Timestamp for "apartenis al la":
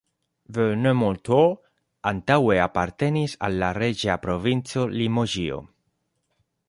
2.63-3.69